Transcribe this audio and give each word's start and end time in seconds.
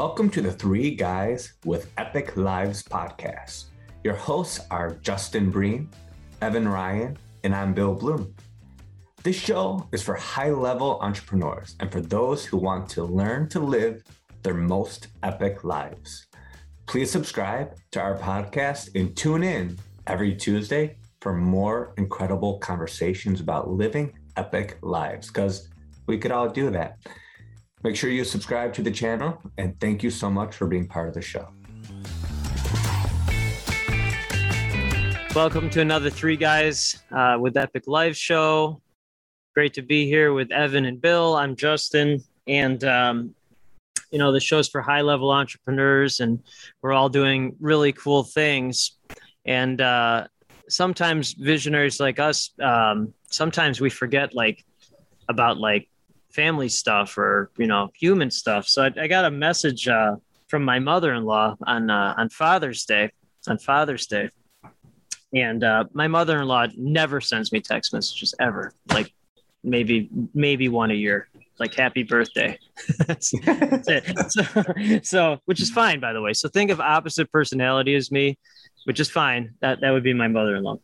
Welcome 0.00 0.30
to 0.30 0.40
the 0.40 0.50
Three 0.50 0.94
Guys 0.94 1.52
with 1.66 1.92
Epic 1.98 2.34
Lives 2.34 2.82
podcast. 2.82 3.64
Your 4.02 4.14
hosts 4.14 4.60
are 4.70 4.94
Justin 5.02 5.50
Breen, 5.50 5.90
Evan 6.40 6.66
Ryan, 6.66 7.18
and 7.44 7.54
I'm 7.54 7.74
Bill 7.74 7.92
Bloom. 7.92 8.34
This 9.22 9.36
show 9.36 9.86
is 9.92 10.02
for 10.02 10.14
high 10.14 10.52
level 10.52 10.98
entrepreneurs 11.02 11.76
and 11.80 11.92
for 11.92 12.00
those 12.00 12.46
who 12.46 12.56
want 12.56 12.88
to 12.88 13.04
learn 13.04 13.50
to 13.50 13.60
live 13.60 14.02
their 14.42 14.54
most 14.54 15.08
epic 15.22 15.64
lives. 15.64 16.28
Please 16.86 17.10
subscribe 17.10 17.76
to 17.90 18.00
our 18.00 18.16
podcast 18.16 18.98
and 18.98 19.14
tune 19.14 19.42
in 19.42 19.78
every 20.06 20.34
Tuesday 20.34 20.96
for 21.20 21.34
more 21.34 21.92
incredible 21.98 22.58
conversations 22.60 23.42
about 23.42 23.68
living 23.68 24.18
epic 24.38 24.78
lives 24.80 25.26
because 25.26 25.68
we 26.06 26.16
could 26.16 26.32
all 26.32 26.48
do 26.48 26.70
that. 26.70 26.96
Make 27.82 27.96
sure 27.96 28.10
you 28.10 28.24
subscribe 28.24 28.74
to 28.74 28.82
the 28.82 28.90
channel 28.90 29.40
and 29.56 29.78
thank 29.80 30.02
you 30.02 30.10
so 30.10 30.30
much 30.30 30.54
for 30.54 30.66
being 30.66 30.86
part 30.86 31.08
of 31.08 31.14
the 31.14 31.22
show. 31.22 31.48
Welcome 35.34 35.70
to 35.70 35.80
another 35.80 36.10
Three 36.10 36.36
Guys 36.36 37.02
uh, 37.10 37.38
with 37.40 37.56
Epic 37.56 37.84
Live 37.86 38.18
show. 38.18 38.82
Great 39.54 39.72
to 39.74 39.82
be 39.82 40.04
here 40.04 40.34
with 40.34 40.52
Evan 40.52 40.84
and 40.84 41.00
Bill. 41.00 41.36
I'm 41.36 41.56
Justin, 41.56 42.22
and 42.46 42.84
um, 42.84 43.34
you 44.10 44.18
know 44.18 44.30
the 44.30 44.40
show's 44.40 44.68
for 44.68 44.82
high 44.82 45.00
level 45.00 45.30
entrepreneurs, 45.30 46.20
and 46.20 46.42
we're 46.82 46.92
all 46.92 47.08
doing 47.08 47.56
really 47.60 47.92
cool 47.92 48.24
things. 48.24 48.98
And 49.46 49.80
uh, 49.80 50.26
sometimes 50.68 51.32
visionaries 51.32 51.98
like 51.98 52.18
us, 52.18 52.50
um, 52.60 53.14
sometimes 53.30 53.80
we 53.80 53.88
forget 53.88 54.34
like 54.34 54.64
about 55.28 55.56
like 55.56 55.88
family 56.32 56.68
stuff 56.68 57.16
or 57.18 57.50
you 57.56 57.66
know 57.66 57.90
human 57.94 58.30
stuff. 58.30 58.66
So 58.66 58.84
I, 58.84 58.92
I 59.02 59.06
got 59.06 59.24
a 59.24 59.30
message 59.30 59.88
uh, 59.88 60.16
from 60.48 60.64
my 60.64 60.78
mother-in-law 60.78 61.56
on 61.66 61.90
uh, 61.90 62.14
on 62.16 62.28
Father's 62.28 62.84
Day. 62.84 63.10
On 63.48 63.56
Father's 63.56 64.06
Day, 64.06 64.28
and 65.34 65.64
uh, 65.64 65.84
my 65.92 66.08
mother-in-law 66.08 66.68
never 66.76 67.20
sends 67.20 67.52
me 67.52 67.60
text 67.60 67.92
messages 67.92 68.34
ever. 68.38 68.74
Like 68.92 69.12
maybe 69.62 70.10
maybe 70.34 70.68
one 70.68 70.90
a 70.90 70.94
year. 70.94 71.28
Like 71.58 71.74
happy 71.74 72.02
birthday. 72.02 72.58
that's, 73.06 73.32
that's 73.44 73.88
it. 73.88 74.30
So, 74.30 75.00
so, 75.02 75.38
which 75.44 75.60
is 75.60 75.70
fine, 75.70 76.00
by 76.00 76.12
the 76.12 76.22
way. 76.22 76.32
So 76.32 76.48
think 76.48 76.70
of 76.70 76.80
opposite 76.80 77.30
personality 77.30 77.94
as 77.94 78.10
me, 78.10 78.38
which 78.84 78.98
is 78.98 79.10
fine. 79.10 79.54
That 79.60 79.80
that 79.80 79.90
would 79.90 80.02
be 80.02 80.14
my 80.14 80.28
mother-in-law. 80.28 80.78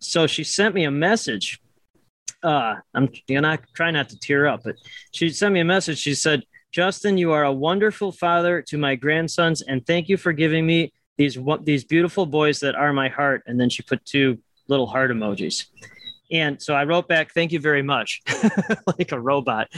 So 0.00 0.26
she 0.26 0.42
sent 0.42 0.74
me 0.74 0.84
a 0.84 0.90
message 0.90 1.61
uh, 2.42 2.76
I'm 2.94 3.08
you 3.28 3.40
know, 3.40 3.56
trying 3.74 3.94
not 3.94 4.08
to 4.10 4.18
tear 4.18 4.46
up, 4.46 4.62
but 4.64 4.76
she 5.12 5.28
sent 5.30 5.54
me 5.54 5.60
a 5.60 5.64
message. 5.64 5.98
She 5.98 6.14
said, 6.14 6.42
Justin, 6.72 7.18
you 7.18 7.32
are 7.32 7.44
a 7.44 7.52
wonderful 7.52 8.12
father 8.12 8.62
to 8.62 8.78
my 8.78 8.94
grandsons, 8.94 9.62
and 9.62 9.86
thank 9.86 10.08
you 10.08 10.16
for 10.16 10.32
giving 10.32 10.66
me 10.66 10.92
these 11.18 11.38
these 11.62 11.84
beautiful 11.84 12.26
boys 12.26 12.60
that 12.60 12.74
are 12.74 12.92
my 12.92 13.08
heart. 13.08 13.42
And 13.46 13.60
then 13.60 13.68
she 13.68 13.82
put 13.82 14.04
two 14.04 14.38
little 14.68 14.86
heart 14.86 15.10
emojis. 15.10 15.66
And 16.30 16.60
so 16.62 16.74
I 16.74 16.84
wrote 16.84 17.08
back, 17.08 17.34
thank 17.34 17.52
you 17.52 17.60
very 17.60 17.82
much, 17.82 18.22
like 18.98 19.12
a 19.12 19.20
robot. 19.20 19.68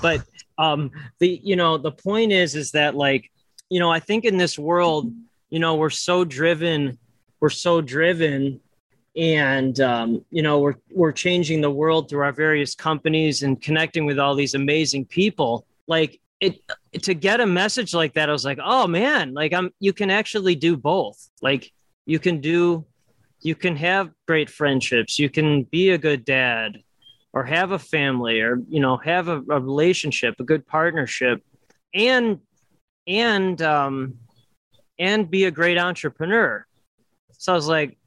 But 0.00 0.22
um, 0.58 0.92
the 1.18 1.40
you 1.42 1.56
know 1.56 1.76
the 1.76 1.90
point 1.90 2.32
is 2.32 2.54
is 2.54 2.70
that 2.72 2.94
like 2.94 3.30
you 3.68 3.80
know 3.80 3.90
I 3.90 4.00
think 4.00 4.24
in 4.24 4.36
this 4.36 4.58
world 4.58 5.12
you 5.50 5.58
know 5.58 5.74
we're 5.74 5.90
so 5.90 6.24
driven 6.24 6.98
we're 7.40 7.50
so 7.50 7.80
driven 7.80 8.60
and 9.16 9.78
um, 9.80 10.24
you 10.30 10.42
know 10.42 10.58
we're 10.58 10.76
we're 10.90 11.12
changing 11.12 11.60
the 11.60 11.70
world 11.70 12.08
through 12.08 12.22
our 12.22 12.32
various 12.32 12.74
companies 12.74 13.42
and 13.42 13.60
connecting 13.60 14.06
with 14.06 14.18
all 14.18 14.34
these 14.34 14.54
amazing 14.54 15.04
people. 15.06 15.66
Like 15.86 16.20
it 16.40 16.60
to 17.02 17.14
get 17.14 17.40
a 17.40 17.46
message 17.46 17.94
like 17.94 18.12
that 18.14 18.28
i 18.28 18.32
was 18.32 18.44
like 18.44 18.58
oh 18.62 18.88
man 18.88 19.32
like 19.34 19.52
i'm 19.54 19.70
you 19.78 19.92
can 19.92 20.10
actually 20.10 20.54
do 20.54 20.76
both. 20.76 21.30
Like 21.42 21.72
you 22.06 22.18
can 22.18 22.40
do 22.40 22.84
you 23.40 23.54
can 23.54 23.76
have 23.76 24.10
great 24.26 24.48
friendships. 24.48 25.18
You 25.18 25.28
can 25.28 25.64
be 25.64 25.90
a 25.90 25.98
good 25.98 26.24
dad 26.24 26.78
or 27.32 27.44
have 27.44 27.72
a 27.72 27.78
family 27.78 28.40
or 28.40 28.60
you 28.68 28.80
know 28.80 28.96
have 28.98 29.28
a, 29.28 29.38
a 29.50 29.60
relationship 29.60 30.34
a 30.38 30.44
good 30.44 30.66
partnership 30.66 31.42
and 31.92 32.40
and 33.06 33.60
um 33.62 34.14
and 34.98 35.30
be 35.30 35.44
a 35.44 35.50
great 35.50 35.78
entrepreneur. 35.78 36.66
So 37.32 37.52
i 37.52 37.56
was 37.56 37.68
like 37.68 37.98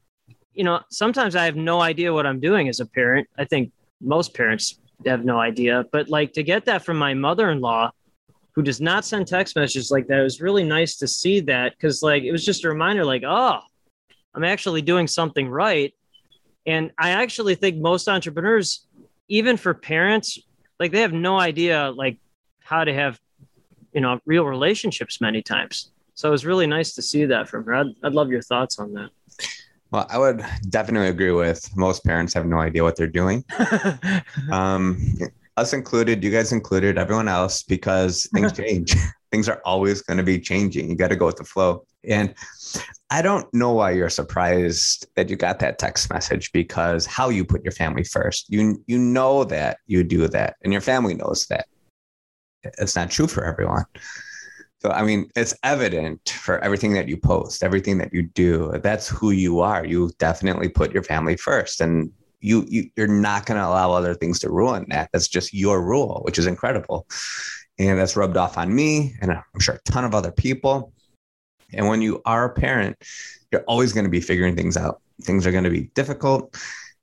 you 0.58 0.64
know, 0.64 0.80
sometimes 0.90 1.36
I 1.36 1.44
have 1.44 1.54
no 1.54 1.80
idea 1.80 2.12
what 2.12 2.26
I'm 2.26 2.40
doing 2.40 2.68
as 2.68 2.80
a 2.80 2.86
parent. 2.86 3.28
I 3.38 3.44
think 3.44 3.70
most 4.00 4.34
parents 4.34 4.80
have 5.06 5.24
no 5.24 5.38
idea, 5.38 5.84
but 5.92 6.08
like 6.08 6.32
to 6.32 6.42
get 6.42 6.64
that 6.64 6.84
from 6.84 6.96
my 6.96 7.14
mother-in-law 7.14 7.92
who 8.56 8.62
does 8.62 8.80
not 8.80 9.04
send 9.04 9.28
text 9.28 9.54
messages 9.54 9.92
like 9.92 10.08
that, 10.08 10.18
it 10.18 10.22
was 10.24 10.40
really 10.40 10.64
nice 10.64 10.96
to 10.96 11.06
see 11.06 11.38
that 11.42 11.74
because 11.76 12.02
like 12.02 12.24
it 12.24 12.32
was 12.32 12.44
just 12.44 12.64
a 12.64 12.68
reminder 12.68 13.04
like, 13.04 13.22
oh, 13.24 13.60
I'm 14.34 14.42
actually 14.42 14.82
doing 14.82 15.06
something 15.06 15.48
right. 15.48 15.94
And 16.66 16.90
I 16.98 17.10
actually 17.10 17.54
think 17.54 17.76
most 17.76 18.08
entrepreneurs, 18.08 18.84
even 19.28 19.56
for 19.56 19.74
parents, 19.74 20.40
like 20.80 20.90
they 20.90 21.02
have 21.02 21.12
no 21.12 21.38
idea 21.38 21.92
like 21.94 22.18
how 22.64 22.82
to 22.82 22.92
have, 22.92 23.20
you 23.92 24.00
know, 24.00 24.18
real 24.26 24.44
relationships 24.44 25.20
many 25.20 25.40
times. 25.40 25.92
So 26.14 26.26
it 26.26 26.32
was 26.32 26.44
really 26.44 26.66
nice 26.66 26.94
to 26.94 27.02
see 27.02 27.26
that 27.26 27.48
from 27.48 27.64
her. 27.66 27.76
I'd, 27.76 27.94
I'd 28.02 28.12
love 28.12 28.28
your 28.30 28.42
thoughts 28.42 28.80
on 28.80 28.94
that. 28.94 29.10
Well, 29.90 30.06
I 30.10 30.18
would 30.18 30.44
definitely 30.68 31.08
agree 31.08 31.32
with 31.32 31.74
most 31.76 32.04
parents 32.04 32.34
have 32.34 32.46
no 32.46 32.58
idea 32.58 32.82
what 32.82 32.96
they're 32.96 33.06
doing. 33.06 33.44
um, 34.52 34.98
us 35.56 35.72
included, 35.72 36.22
you 36.22 36.30
guys 36.30 36.52
included, 36.52 36.98
everyone 36.98 37.28
else, 37.28 37.62
because 37.62 38.28
things 38.34 38.52
change. 38.56 38.94
things 39.30 39.48
are 39.48 39.60
always 39.64 40.00
going 40.02 40.16
to 40.16 40.22
be 40.22 40.38
changing. 40.38 40.88
You 40.88 40.96
got 40.96 41.08
to 41.08 41.16
go 41.16 41.26
with 41.26 41.36
the 41.36 41.44
flow. 41.44 41.84
And 42.08 42.34
I 43.10 43.20
don't 43.22 43.52
know 43.52 43.72
why 43.72 43.90
you're 43.90 44.08
surprised 44.08 45.06
that 45.16 45.28
you 45.28 45.36
got 45.36 45.58
that 45.58 45.78
text 45.78 46.10
message 46.10 46.52
because 46.52 47.04
how 47.04 47.28
you 47.28 47.44
put 47.44 47.64
your 47.64 47.72
family 47.72 48.04
first. 48.04 48.46
You 48.48 48.82
you 48.86 48.98
know 48.98 49.44
that 49.44 49.78
you 49.86 50.04
do 50.04 50.28
that, 50.28 50.56
and 50.62 50.72
your 50.72 50.82
family 50.82 51.14
knows 51.14 51.46
that. 51.46 51.66
It's 52.62 52.96
not 52.96 53.10
true 53.10 53.26
for 53.26 53.44
everyone. 53.44 53.84
So, 54.80 54.90
I 54.90 55.02
mean, 55.02 55.28
it's 55.34 55.54
evident 55.64 56.30
for 56.30 56.60
everything 56.60 56.92
that 56.92 57.08
you 57.08 57.16
post, 57.16 57.64
everything 57.64 57.98
that 57.98 58.14
you 58.14 58.22
do. 58.22 58.78
That's 58.80 59.08
who 59.08 59.32
you 59.32 59.58
are. 59.58 59.84
You 59.84 60.12
definitely 60.18 60.68
put 60.68 60.92
your 60.92 61.02
family 61.02 61.36
first, 61.36 61.80
and 61.80 62.12
you, 62.40 62.64
you 62.68 62.88
you're 62.96 63.08
not 63.08 63.44
going 63.44 63.58
to 63.58 63.66
allow 63.66 63.90
other 63.90 64.14
things 64.14 64.38
to 64.40 64.50
ruin 64.50 64.86
that. 64.90 65.10
That's 65.12 65.26
just 65.26 65.52
your 65.52 65.82
rule, 65.82 66.20
which 66.24 66.38
is 66.38 66.46
incredible, 66.46 67.08
and 67.78 67.98
that's 67.98 68.16
rubbed 68.16 68.36
off 68.36 68.56
on 68.56 68.72
me, 68.72 69.16
and 69.20 69.32
I'm 69.32 69.60
sure 69.60 69.74
a 69.74 69.90
ton 69.90 70.04
of 70.04 70.14
other 70.14 70.30
people. 70.30 70.92
And 71.72 71.88
when 71.88 72.00
you 72.00 72.22
are 72.24 72.44
a 72.44 72.54
parent, 72.54 72.96
you're 73.50 73.64
always 73.66 73.92
going 73.92 74.04
to 74.04 74.10
be 74.10 74.20
figuring 74.20 74.54
things 74.54 74.76
out. 74.76 75.02
Things 75.22 75.44
are 75.44 75.52
going 75.52 75.64
to 75.64 75.70
be 75.70 75.90
difficult, 75.96 76.56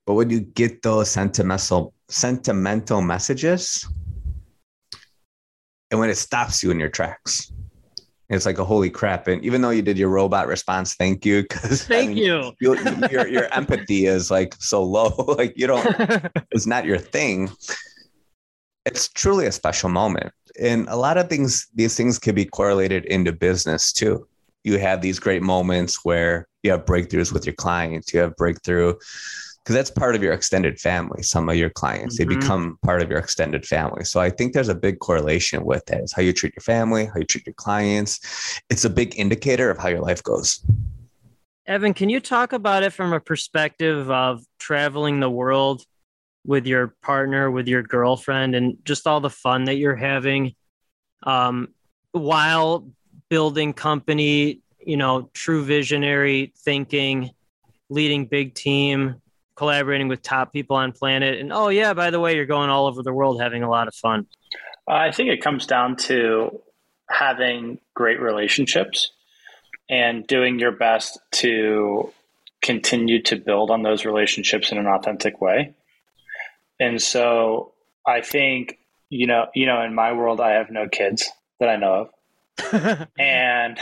but 0.05 0.13
when 0.13 0.29
you 0.29 0.39
get 0.39 0.81
those 0.81 1.11
sentimental 1.11 1.93
sentimental 2.07 3.01
messages, 3.01 3.85
and 5.91 5.99
when 5.99 6.09
it 6.09 6.15
stops 6.15 6.63
you 6.63 6.71
in 6.71 6.79
your 6.79 6.89
tracks 6.89 7.51
it's 8.29 8.45
like 8.45 8.57
a 8.57 8.65
holy 8.65 8.89
crap. 8.89 9.27
And 9.27 9.43
even 9.43 9.61
though 9.61 9.69
you 9.69 9.81
did 9.81 9.97
your 9.97 10.09
robot 10.09 10.47
response, 10.47 10.95
thank 10.95 11.25
you. 11.25 11.45
Cause 11.47 11.83
thank 11.83 12.11
I 12.11 12.13
mean, 12.13 12.17
you. 12.17 12.53
you. 12.59 12.75
Your, 13.11 13.27
your 13.27 13.53
empathy 13.53 14.07
is 14.07 14.31
like 14.31 14.55
so 14.59 14.83
low. 14.83 15.09
like 15.37 15.53
you 15.55 15.67
don't, 15.67 15.85
it's 16.51 16.65
not 16.65 16.85
your 16.85 16.97
thing. 16.97 17.49
It's 18.85 19.07
truly 19.09 19.45
a 19.45 19.51
special 19.51 19.89
moment. 19.89 20.31
And 20.59 20.87
a 20.89 20.95
lot 20.95 21.17
of 21.17 21.29
things, 21.29 21.67
these 21.75 21.95
things 21.95 22.17
can 22.17 22.33
be 22.33 22.45
correlated 22.45 23.05
into 23.05 23.31
business 23.31 23.91
too. 23.91 24.27
You 24.63 24.79
have 24.79 25.01
these 25.01 25.19
great 25.19 25.43
moments 25.43 26.03
where 26.03 26.47
you 26.63 26.71
have 26.71 26.85
breakthroughs 26.85 27.31
with 27.31 27.45
your 27.45 27.55
clients, 27.55 28.13
you 28.13 28.19
have 28.19 28.35
breakthrough 28.35 28.95
because 29.65 29.73
that's 29.73 29.89
part 29.89 30.15
of 30.15 30.21
your 30.21 30.31
extended 30.31 30.79
family. 30.79 31.23
Some 31.23 31.49
of 31.49 31.55
your 31.55 31.71
clients, 31.71 32.19
mm-hmm. 32.19 32.29
they 32.29 32.35
become 32.35 32.77
part 32.83 33.01
of 33.01 33.09
your 33.09 33.17
extended 33.17 33.65
family. 33.65 34.03
So 34.03 34.19
I 34.19 34.29
think 34.29 34.53
there's 34.53 34.69
a 34.69 34.75
big 34.75 34.99
correlation 34.99 35.65
with 35.65 35.83
that. 35.87 36.01
It's 36.01 36.13
how 36.13 36.21
you 36.21 36.33
treat 36.33 36.53
your 36.55 36.61
family, 36.61 37.05
how 37.07 37.17
you 37.17 37.23
treat 37.23 37.47
your 37.47 37.55
clients. 37.55 38.61
It's 38.69 38.85
a 38.85 38.91
big 38.91 39.17
indicator 39.17 39.71
of 39.71 39.79
how 39.79 39.87
your 39.87 40.01
life 40.01 40.21
goes. 40.21 40.63
Evan, 41.65 41.95
can 41.95 42.09
you 42.09 42.19
talk 42.19 42.53
about 42.53 42.83
it 42.83 42.93
from 42.93 43.11
a 43.11 43.19
perspective 43.19 44.11
of 44.11 44.43
traveling 44.59 45.19
the 45.19 45.31
world 45.31 45.81
with 46.45 46.67
your 46.67 46.93
partner, 47.01 47.49
with 47.49 47.67
your 47.67 47.81
girlfriend, 47.81 48.53
and 48.53 48.77
just 48.85 49.07
all 49.07 49.19
the 49.19 49.31
fun 49.31 49.63
that 49.63 49.77
you're 49.77 49.95
having 49.95 50.53
um, 51.23 51.69
while 52.11 52.87
building 53.29 53.73
company, 53.73 54.61
you 54.79 54.95
know, 54.95 55.31
true 55.33 55.63
visionary 55.63 56.53
thinking, 56.55 57.31
leading 57.89 58.27
big 58.27 58.53
team, 58.53 59.15
collaborating 59.55 60.07
with 60.07 60.21
top 60.21 60.53
people 60.53 60.75
on 60.75 60.91
planet. 60.91 61.39
And 61.39 61.51
oh 61.51 61.69
yeah 61.69 61.93
by 61.93 62.09
the 62.09 62.19
way 62.19 62.35
you're 62.35 62.45
going 62.45 62.69
all 62.69 62.87
over 62.87 63.03
the 63.03 63.13
world 63.13 63.41
having 63.41 63.63
a 63.63 63.69
lot 63.69 63.87
of 63.87 63.95
fun. 63.95 64.27
I 64.87 65.11
think 65.11 65.29
it 65.29 65.41
comes 65.41 65.65
down 65.65 65.95
to 65.97 66.61
having 67.09 67.79
great 67.93 68.19
relationships 68.19 69.11
and 69.89 70.25
doing 70.27 70.59
your 70.59 70.71
best 70.71 71.19
to 71.31 72.11
continue 72.61 73.21
to 73.23 73.35
build 73.35 73.69
on 73.69 73.83
those 73.83 74.05
relationships 74.05 74.71
in 74.71 74.77
an 74.77 74.87
authentic 74.87 75.39
way. 75.41 75.75
And 76.79 77.01
so 77.01 77.71
i 78.07 78.21
think 78.21 78.77
you 79.09 79.27
know 79.27 79.47
you 79.55 79.65
know 79.65 79.81
in 79.81 79.95
my 79.95 80.13
world 80.13 80.39
i 80.39 80.51
have 80.51 80.69
no 80.69 80.87
kids 80.87 81.29
that 81.59 81.69
i 81.69 81.75
know 81.75 81.93
of. 82.01 83.07
And 83.19 83.77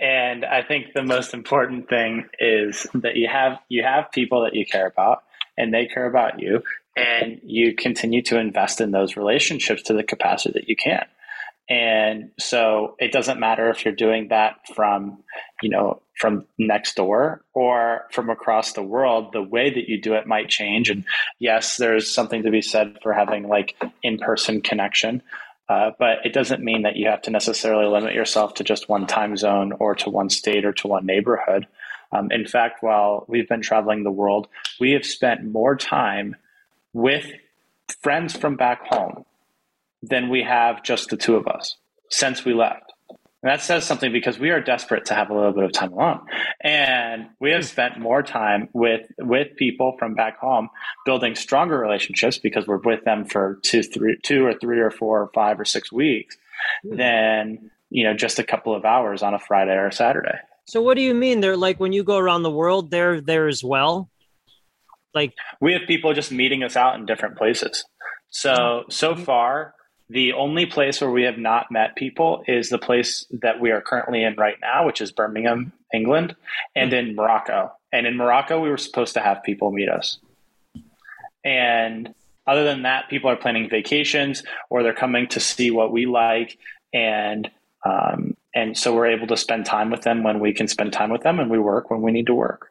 and 0.00 0.44
I 0.44 0.62
think 0.62 0.92
the 0.94 1.02
most 1.02 1.34
important 1.34 1.88
thing 1.88 2.26
is 2.38 2.86
that 2.94 3.16
you 3.16 3.28
have 3.28 3.58
you 3.68 3.82
have 3.82 4.12
people 4.12 4.42
that 4.44 4.54
you 4.54 4.64
care 4.64 4.86
about 4.86 5.24
and 5.56 5.74
they 5.74 5.86
care 5.86 6.06
about 6.06 6.40
you 6.40 6.62
and 6.96 7.40
you 7.42 7.74
continue 7.74 8.22
to 8.22 8.38
invest 8.38 8.80
in 8.80 8.92
those 8.92 9.16
relationships 9.16 9.82
to 9.84 9.94
the 9.94 10.04
capacity 10.04 10.58
that 10.58 10.68
you 10.68 10.76
can. 10.76 11.04
And 11.70 12.30
so 12.38 12.94
it 12.98 13.12
doesn't 13.12 13.38
matter 13.38 13.68
if 13.68 13.84
you're 13.84 13.94
doing 13.94 14.28
that 14.28 14.56
from, 14.74 15.22
you 15.62 15.68
know, 15.68 16.00
from 16.18 16.46
next 16.56 16.96
door 16.96 17.42
or 17.52 18.06
from 18.10 18.30
across 18.30 18.72
the 18.72 18.82
world, 18.82 19.32
the 19.32 19.42
way 19.42 19.68
that 19.68 19.88
you 19.88 20.00
do 20.00 20.14
it 20.14 20.26
might 20.26 20.48
change. 20.48 20.88
And 20.88 21.04
yes, 21.38 21.76
there's 21.76 22.12
something 22.12 22.42
to 22.44 22.50
be 22.50 22.62
said 22.62 22.98
for 23.02 23.12
having 23.12 23.48
like 23.48 23.76
in 24.02 24.18
person 24.18 24.62
connection. 24.62 25.22
Uh, 25.68 25.90
but 25.98 26.24
it 26.24 26.32
doesn't 26.32 26.64
mean 26.64 26.82
that 26.82 26.96
you 26.96 27.08
have 27.08 27.20
to 27.22 27.30
necessarily 27.30 27.86
limit 27.86 28.14
yourself 28.14 28.54
to 28.54 28.64
just 28.64 28.88
one 28.88 29.06
time 29.06 29.36
zone 29.36 29.72
or 29.72 29.94
to 29.94 30.08
one 30.08 30.30
state 30.30 30.64
or 30.64 30.72
to 30.72 30.88
one 30.88 31.04
neighborhood. 31.04 31.66
Um, 32.10 32.30
in 32.32 32.46
fact, 32.46 32.82
while 32.82 33.26
we've 33.28 33.48
been 33.48 33.60
traveling 33.60 34.02
the 34.02 34.10
world, 34.10 34.48
we 34.80 34.92
have 34.92 35.04
spent 35.04 35.44
more 35.44 35.76
time 35.76 36.36
with 36.94 37.26
friends 38.00 38.34
from 38.34 38.56
back 38.56 38.86
home 38.86 39.26
than 40.02 40.30
we 40.30 40.42
have 40.42 40.82
just 40.82 41.10
the 41.10 41.16
two 41.16 41.36
of 41.36 41.46
us 41.46 41.76
since 42.08 42.44
we 42.44 42.54
left. 42.54 42.87
And 43.42 43.50
that 43.50 43.62
says 43.62 43.84
something 43.84 44.12
because 44.12 44.38
we 44.38 44.50
are 44.50 44.60
desperate 44.60 45.04
to 45.06 45.14
have 45.14 45.30
a 45.30 45.34
little 45.34 45.52
bit 45.52 45.62
of 45.62 45.72
time 45.72 45.92
alone. 45.92 46.20
And 46.60 47.28
we 47.40 47.52
have 47.52 47.62
hmm. 47.62 47.66
spent 47.66 47.98
more 47.98 48.22
time 48.22 48.68
with 48.72 49.06
with 49.18 49.54
people 49.56 49.96
from 49.98 50.14
back 50.14 50.38
home 50.38 50.68
building 51.04 51.34
stronger 51.34 51.78
relationships 51.78 52.38
because 52.38 52.66
we're 52.66 52.78
with 52.78 53.04
them 53.04 53.24
for 53.24 53.60
two, 53.62 53.82
three, 53.82 54.18
two 54.22 54.44
or 54.44 54.54
three 54.54 54.80
or 54.80 54.90
four 54.90 55.22
or 55.22 55.30
five 55.34 55.60
or 55.60 55.64
six 55.64 55.92
weeks 55.92 56.36
hmm. 56.82 56.96
than, 56.96 57.70
you 57.90 58.04
know, 58.04 58.14
just 58.14 58.40
a 58.40 58.44
couple 58.44 58.74
of 58.74 58.84
hours 58.84 59.22
on 59.22 59.34
a 59.34 59.38
Friday 59.38 59.74
or 59.74 59.86
a 59.86 59.92
Saturday. 59.92 60.38
So 60.66 60.82
what 60.82 60.94
do 60.94 61.02
you 61.02 61.14
mean? 61.14 61.40
They're 61.40 61.56
like 61.56 61.78
when 61.78 61.92
you 61.92 62.02
go 62.02 62.18
around 62.18 62.42
the 62.42 62.50
world, 62.50 62.90
they're 62.90 63.20
there 63.20 63.46
as 63.46 63.62
well? 63.62 64.10
Like 65.14 65.32
we 65.60 65.72
have 65.74 65.82
people 65.86 66.12
just 66.12 66.32
meeting 66.32 66.64
us 66.64 66.74
out 66.74 66.96
in 66.96 67.06
different 67.06 67.38
places. 67.38 67.84
So 68.30 68.82
hmm. 68.84 68.90
so 68.90 69.14
far 69.14 69.74
the 70.10 70.32
only 70.32 70.66
place 70.66 71.00
where 71.00 71.10
we 71.10 71.24
have 71.24 71.38
not 71.38 71.70
met 71.70 71.96
people 71.96 72.42
is 72.46 72.70
the 72.70 72.78
place 72.78 73.26
that 73.30 73.60
we 73.60 73.70
are 73.70 73.80
currently 73.80 74.24
in 74.24 74.34
right 74.36 74.56
now, 74.60 74.86
which 74.86 75.00
is 75.00 75.12
Birmingham, 75.12 75.72
England, 75.92 76.34
and 76.74 76.92
in 76.92 77.14
Morocco. 77.14 77.72
And 77.92 78.06
in 78.06 78.16
Morocco, 78.16 78.60
we 78.60 78.70
were 78.70 78.78
supposed 78.78 79.14
to 79.14 79.20
have 79.20 79.42
people 79.42 79.70
meet 79.70 79.88
us. 79.88 80.18
And 81.44 82.14
other 82.46 82.64
than 82.64 82.82
that, 82.82 83.08
people 83.10 83.30
are 83.30 83.36
planning 83.36 83.68
vacations 83.68 84.42
or 84.70 84.82
they're 84.82 84.94
coming 84.94 85.28
to 85.28 85.40
see 85.40 85.70
what 85.70 85.92
we 85.92 86.06
like. 86.06 86.58
And, 86.94 87.50
um, 87.84 88.34
and 88.54 88.76
so 88.76 88.94
we're 88.94 89.08
able 89.08 89.26
to 89.26 89.36
spend 89.36 89.66
time 89.66 89.90
with 89.90 90.02
them 90.02 90.22
when 90.22 90.40
we 90.40 90.54
can 90.54 90.68
spend 90.68 90.94
time 90.94 91.10
with 91.10 91.22
them 91.22 91.38
and 91.38 91.50
we 91.50 91.58
work 91.58 91.90
when 91.90 92.00
we 92.00 92.12
need 92.12 92.26
to 92.26 92.34
work. 92.34 92.70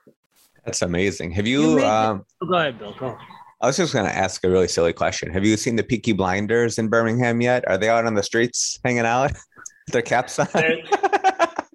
That's 0.66 0.82
amazing. 0.82 1.32
Have 1.32 1.48
you, 1.48 1.80
You 1.80 1.86
um, 1.86 2.26
go 2.40 2.56
ahead, 2.56 2.80
Bill. 2.80 2.94
Go. 3.00 3.18
I 3.62 3.68
was 3.68 3.78
just 3.78 3.94
going 3.94 4.06
to 4.06 4.16
ask 4.16 4.44
a 4.44 4.50
really 4.50 4.68
silly 4.68 4.94
question. 4.94 5.32
Have 5.34 5.46
you 5.46 5.58
seen 5.58 5.76
the 5.78 5.84
Peaky 5.84 6.14
Blinders 6.14 6.78
in 6.78 6.90
Birmingham 6.90 7.42
yet? 7.42 7.68
Are 7.68 7.78
they 7.78 7.90
out 7.90 8.06
on 8.06 8.14
the 8.14 8.22
streets 8.24 8.80
hanging 8.84 9.00
out? 9.06 9.32
with 9.32 9.94
Their 9.94 10.02
caps 10.04 10.38
on? 10.40 10.48
There- 10.54 10.78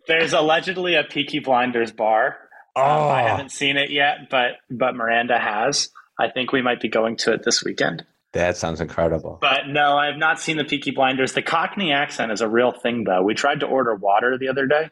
There's 0.08 0.32
allegedly 0.32 0.96
a 0.96 1.04
Peaky 1.04 1.38
Blinders 1.38 1.92
bar. 1.92 2.36
Um, 2.74 2.82
oh, 2.84 3.08
I 3.08 3.22
haven't 3.22 3.50
seen 3.52 3.76
it 3.76 3.90
yet, 3.90 4.28
but 4.30 4.52
but 4.68 4.96
Miranda 4.96 5.38
has. 5.38 5.90
I 6.18 6.28
think 6.28 6.52
we 6.52 6.60
might 6.60 6.80
be 6.80 6.88
going 6.88 7.16
to 7.18 7.32
it 7.32 7.44
this 7.44 7.62
weekend. 7.62 8.04
that 8.32 8.56
sounds 8.56 8.80
incredible. 8.80 9.38
But 9.40 9.68
no, 9.68 9.96
I 9.96 10.06
have 10.06 10.16
not 10.16 10.40
seen 10.40 10.56
the 10.56 10.64
Peaky 10.64 10.90
Blinders. 10.90 11.34
The 11.34 11.42
Cockney 11.42 11.92
accent 11.92 12.32
is 12.32 12.40
a 12.40 12.48
real 12.48 12.72
thing, 12.72 13.04
though. 13.04 13.22
We 13.22 13.34
tried 13.34 13.60
to 13.60 13.66
order 13.66 13.94
water 13.94 14.36
the 14.38 14.48
other 14.48 14.66
day 14.66 14.90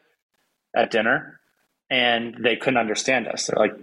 at 0.75 0.91
dinner, 0.91 1.40
and 1.91 2.35
they 2.39 2.55
couldn't 2.55 2.79
understand 2.79 3.27
us. 3.27 3.47
They're 3.47 3.59
like, 3.59 3.75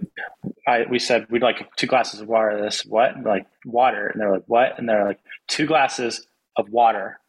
I, 0.67 0.85
we 0.89 0.97
said 0.97 1.27
we'd 1.29 1.43
like 1.43 1.69
two 1.77 1.85
glasses 1.85 2.19
of 2.21 2.27
water. 2.27 2.59
This 2.59 2.83
what? 2.83 3.15
And 3.15 3.23
like 3.23 3.45
water, 3.63 4.07
and 4.07 4.19
they're 4.19 4.33
like 4.33 4.45
what? 4.47 4.77
And 4.79 4.89
they're 4.89 5.05
like 5.05 5.19
two 5.47 5.67
glasses 5.67 6.25
of 6.57 6.69
water, 6.69 7.19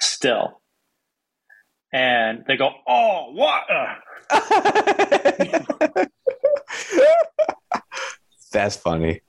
still. 0.00 0.60
And 1.92 2.44
they 2.48 2.56
go, 2.56 2.70
oh, 2.88 3.32
water. 3.32 3.96
That's 8.50 8.76
funny. 8.76 9.20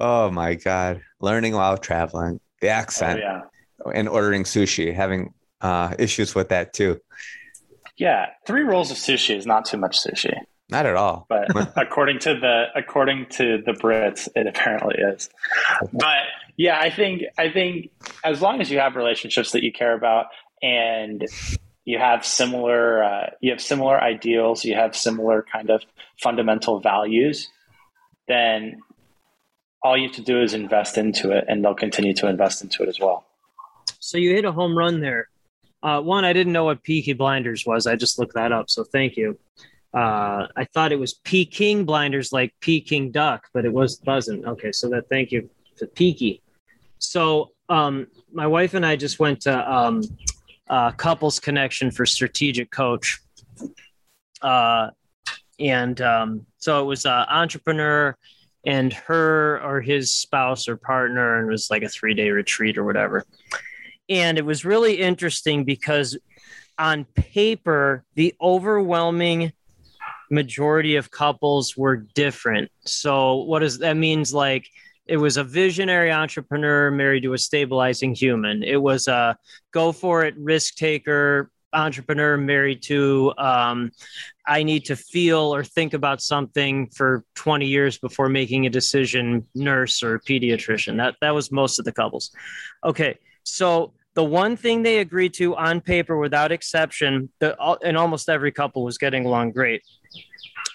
Oh 0.00 0.30
my 0.30 0.54
god! 0.54 1.02
Learning 1.20 1.54
while 1.54 1.78
traveling, 1.78 2.40
the 2.60 2.68
Oh, 2.68 2.72
accent, 2.72 3.20
yeah, 3.20 3.42
and 3.94 4.08
ordering 4.08 4.42
sushi, 4.44 4.92
having 4.92 5.32
uh, 5.60 5.94
issues 5.98 6.34
with 6.34 6.48
that 6.48 6.72
too. 6.72 7.00
Yeah. 8.00 8.30
Three 8.46 8.62
rolls 8.62 8.90
of 8.90 8.96
sushi 8.96 9.36
is 9.36 9.46
not 9.46 9.66
too 9.66 9.76
much 9.76 10.02
sushi. 10.02 10.34
Not 10.70 10.86
at 10.86 10.96
all. 10.96 11.26
but 11.28 11.48
according 11.76 12.18
to 12.20 12.34
the 12.34 12.66
according 12.74 13.26
to 13.32 13.62
the 13.64 13.72
Brits, 13.72 14.28
it 14.34 14.46
apparently 14.46 14.96
is. 14.96 15.28
But 15.92 16.24
yeah, 16.56 16.78
I 16.80 16.90
think 16.90 17.22
I 17.38 17.50
think 17.50 17.90
as 18.24 18.40
long 18.40 18.60
as 18.60 18.70
you 18.70 18.78
have 18.78 18.96
relationships 18.96 19.52
that 19.52 19.62
you 19.62 19.72
care 19.72 19.94
about 19.94 20.26
and 20.62 21.26
you 21.84 21.98
have 21.98 22.24
similar 22.24 23.04
uh, 23.04 23.30
you 23.40 23.50
have 23.50 23.60
similar 23.60 24.00
ideals, 24.00 24.64
you 24.64 24.74
have 24.74 24.96
similar 24.96 25.44
kind 25.52 25.68
of 25.68 25.82
fundamental 26.22 26.80
values, 26.80 27.50
then 28.28 28.80
all 29.82 29.96
you 29.96 30.08
have 30.08 30.16
to 30.16 30.22
do 30.22 30.40
is 30.40 30.54
invest 30.54 30.96
into 30.96 31.32
it, 31.32 31.44
and 31.48 31.62
they'll 31.62 31.74
continue 31.74 32.14
to 32.14 32.28
invest 32.28 32.62
into 32.62 32.82
it 32.82 32.88
as 32.88 32.98
well. 32.98 33.26
So 33.98 34.16
you 34.16 34.34
hit 34.34 34.46
a 34.46 34.52
home 34.52 34.76
run 34.76 35.00
there. 35.00 35.28
Uh, 35.82 36.00
one, 36.00 36.24
I 36.24 36.32
didn't 36.32 36.52
know 36.52 36.64
what 36.64 36.82
Peaky 36.82 37.14
Blinders 37.14 37.64
was. 37.64 37.86
I 37.86 37.96
just 37.96 38.18
looked 38.18 38.34
that 38.34 38.52
up. 38.52 38.68
So 38.68 38.84
thank 38.84 39.16
you. 39.16 39.38
Uh, 39.92 40.46
I 40.56 40.64
thought 40.72 40.92
it 40.92 41.00
was 41.00 41.14
Peking 41.14 41.84
Blinders, 41.84 42.32
like 42.32 42.54
Peking 42.60 43.10
Duck, 43.10 43.48
but 43.52 43.64
it 43.64 43.72
was 43.72 44.00
wasn't. 44.06 44.44
Okay, 44.44 44.72
so 44.72 44.88
that 44.90 45.08
thank 45.08 45.32
you 45.32 45.50
for 45.76 45.86
Peaky. 45.86 46.42
So 46.98 47.50
um, 47.68 48.06
my 48.32 48.46
wife 48.46 48.74
and 48.74 48.86
I 48.86 48.94
just 48.96 49.18
went 49.18 49.40
to 49.42 49.72
um, 49.72 50.02
uh, 50.68 50.92
Couples 50.92 51.40
Connection 51.40 51.90
for 51.90 52.06
Strategic 52.06 52.70
Coach, 52.70 53.20
uh, 54.42 54.90
and 55.58 56.00
um, 56.00 56.46
so 56.58 56.80
it 56.80 56.84
was 56.84 57.04
an 57.04 57.26
entrepreneur 57.28 58.16
and 58.64 58.92
her 58.92 59.60
or 59.62 59.80
his 59.80 60.12
spouse 60.12 60.68
or 60.68 60.76
partner, 60.76 61.38
and 61.38 61.48
it 61.48 61.50
was 61.50 61.68
like 61.70 61.82
a 61.82 61.88
three 61.88 62.14
day 62.14 62.30
retreat 62.30 62.78
or 62.78 62.84
whatever. 62.84 63.24
And 64.10 64.36
it 64.36 64.44
was 64.44 64.64
really 64.64 65.00
interesting 65.00 65.64
because 65.64 66.18
on 66.78 67.04
paper, 67.14 68.04
the 68.16 68.34
overwhelming 68.40 69.52
majority 70.30 70.96
of 70.96 71.10
couples 71.10 71.76
were 71.76 71.96
different. 71.96 72.70
So, 72.84 73.36
what 73.36 73.60
does 73.60 73.78
that 73.78 73.96
means? 73.96 74.34
Like, 74.34 74.68
it 75.06 75.16
was 75.16 75.36
a 75.36 75.44
visionary 75.44 76.12
entrepreneur 76.12 76.90
married 76.90 77.22
to 77.22 77.32
a 77.32 77.38
stabilizing 77.38 78.14
human. 78.14 78.62
It 78.62 78.80
was 78.80 79.08
a 79.08 79.36
go 79.72 79.92
for 79.92 80.24
it 80.24 80.34
risk 80.36 80.74
taker 80.74 81.50
entrepreneur 81.72 82.36
married 82.36 82.82
to 82.82 83.32
um, 83.38 83.92
I 84.46 84.62
need 84.62 84.86
to 84.86 84.96
feel 84.96 85.54
or 85.54 85.62
think 85.62 85.94
about 85.94 86.20
something 86.20 86.88
for 86.88 87.24
20 87.36 87.66
years 87.66 87.98
before 87.98 88.28
making 88.28 88.66
a 88.66 88.70
decision, 88.70 89.46
nurse 89.54 90.02
or 90.02 90.18
pediatrician. 90.18 90.96
That 90.96 91.16
that 91.20 91.34
was 91.34 91.52
most 91.52 91.78
of 91.78 91.84
the 91.84 91.92
couples. 91.92 92.32
Okay, 92.84 93.18
so 93.44 93.92
the 94.14 94.24
one 94.24 94.56
thing 94.56 94.82
they 94.82 94.98
agreed 94.98 95.34
to 95.34 95.56
on 95.56 95.80
paper, 95.80 96.18
without 96.18 96.52
exception, 96.52 97.30
the, 97.38 97.56
and 97.84 97.96
almost 97.96 98.28
every 98.28 98.52
couple 98.52 98.82
was 98.82 98.98
getting 98.98 99.24
along 99.24 99.52
great, 99.52 99.82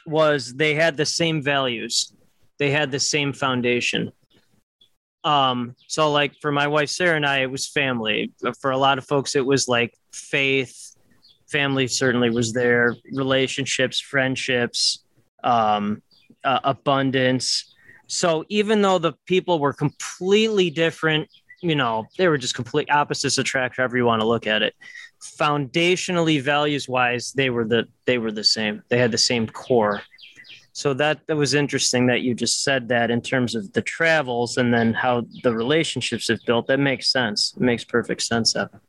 was 0.06 0.54
they 0.54 0.76
had 0.76 0.96
the 0.96 1.06
same 1.06 1.42
values, 1.42 2.14
they 2.60 2.72
had 2.72 2.92
the 2.92 3.00
same 3.00 3.34
foundation. 3.34 4.12
Um, 5.24 5.76
so 5.88 6.12
like 6.12 6.36
for 6.40 6.52
my 6.52 6.68
wife 6.68 6.90
Sarah 6.90 7.16
and 7.16 7.26
I, 7.26 7.40
it 7.40 7.52
was 7.52 7.68
family. 7.68 8.32
For 8.62 8.72
a 8.72 8.78
lot 8.78 9.00
of 9.00 9.06
folks, 9.06 9.36
it 9.36 9.46
was 9.46 9.68
like 9.68 9.94
faith. 10.14 10.96
Family 11.52 11.88
certainly 11.88 12.30
was 12.30 12.54
there. 12.54 12.96
Relationships, 13.12 14.00
friendships, 14.00 15.04
um, 15.44 16.02
uh, 16.44 16.60
abundance. 16.64 17.74
So 18.08 18.46
even 18.50 18.84
though 18.84 19.00
the 19.00 19.14
people 19.26 19.58
were 19.60 19.74
completely 19.74 20.70
different, 20.70 21.28
you 21.70 21.76
know, 21.76 22.06
they 22.18 22.28
were 22.28 22.38
just 22.38 22.56
complete 22.56 22.90
opposites 22.90 23.38
attract 23.38 23.78
however 23.78 23.98
you 23.98 24.06
want 24.06 24.22
to 24.22 24.28
look 24.28 24.48
at 24.48 24.62
it. 24.62 24.76
Foundationally, 25.22 26.42
values 26.42 26.88
wise, 26.88 27.34
they 27.34 27.50
were 27.50 27.66
the 27.66 27.86
they 28.06 28.18
were 28.18 28.32
the 28.32 28.44
same. 28.44 28.84
They 28.90 28.98
had 28.98 29.12
the 29.12 29.18
same 29.18 29.48
core. 29.48 30.02
So 30.74 30.94
that 30.96 31.26
that 31.28 31.38
was 31.38 31.54
interesting 31.54 32.08
that 32.08 32.22
you 32.22 32.36
just 32.36 32.64
said 32.64 32.90
that 32.90 33.10
in 33.10 33.22
terms 33.22 33.56
of 33.56 33.72
the 33.74 33.82
travels 33.82 34.58
and 34.58 34.74
then 34.74 34.94
how 34.94 35.26
the 35.44 35.56
relationships 35.56 36.28
have 36.28 36.40
built. 36.46 36.68
That 36.68 36.80
makes 36.80 37.12
sense. 37.12 37.54
It 37.56 37.62
makes 37.62 37.84
perfect 37.84 38.22
sense, 38.22 38.56
Evan. 38.56 38.82